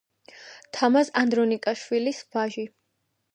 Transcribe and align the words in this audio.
თამაზ 0.77 1.11
ანდრონიკაშვილის 1.23 2.23
ვაჟი. 2.37 2.67